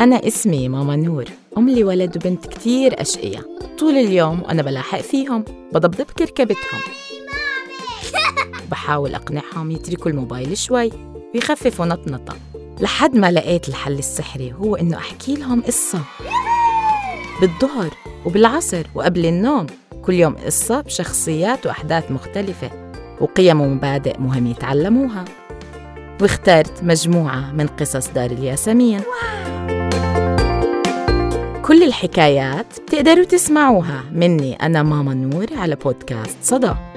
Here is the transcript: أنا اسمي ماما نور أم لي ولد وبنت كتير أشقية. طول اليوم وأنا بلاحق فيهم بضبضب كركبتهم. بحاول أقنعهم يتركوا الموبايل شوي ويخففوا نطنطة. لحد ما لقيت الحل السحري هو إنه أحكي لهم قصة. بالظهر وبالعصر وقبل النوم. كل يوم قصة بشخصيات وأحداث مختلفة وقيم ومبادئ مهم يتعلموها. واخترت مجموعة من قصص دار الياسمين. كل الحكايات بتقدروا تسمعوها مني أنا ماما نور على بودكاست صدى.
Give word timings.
أنا 0.00 0.26
اسمي 0.26 0.68
ماما 0.68 0.96
نور 0.96 1.24
أم 1.58 1.68
لي 1.68 1.84
ولد 1.84 2.16
وبنت 2.16 2.46
كتير 2.46 3.00
أشقية. 3.00 3.46
طول 3.78 3.94
اليوم 3.94 4.42
وأنا 4.42 4.62
بلاحق 4.62 5.00
فيهم 5.00 5.44
بضبضب 5.72 6.04
كركبتهم. 6.04 6.80
بحاول 8.70 9.14
أقنعهم 9.14 9.70
يتركوا 9.70 10.10
الموبايل 10.10 10.58
شوي 10.58 10.92
ويخففوا 11.34 11.86
نطنطة. 11.86 12.36
لحد 12.80 13.14
ما 13.14 13.30
لقيت 13.30 13.68
الحل 13.68 13.98
السحري 13.98 14.52
هو 14.52 14.76
إنه 14.76 14.96
أحكي 14.96 15.34
لهم 15.34 15.62
قصة. 15.62 16.00
بالظهر 17.40 17.90
وبالعصر 18.24 18.86
وقبل 18.94 19.26
النوم. 19.26 19.66
كل 20.02 20.14
يوم 20.14 20.34
قصة 20.36 20.80
بشخصيات 20.80 21.66
وأحداث 21.66 22.10
مختلفة 22.10 22.70
وقيم 23.20 23.60
ومبادئ 23.60 24.18
مهم 24.18 24.46
يتعلموها. 24.46 25.24
واخترت 26.22 26.84
مجموعة 26.84 27.52
من 27.52 27.66
قصص 27.66 28.08
دار 28.08 28.30
الياسمين. 28.30 29.00
كل 31.66 31.82
الحكايات 31.82 32.66
بتقدروا 32.80 33.24
تسمعوها 33.24 34.04
مني 34.12 34.54
أنا 34.54 34.82
ماما 34.82 35.14
نور 35.14 35.46
على 35.56 35.76
بودكاست 35.76 36.36
صدى. 36.42 36.95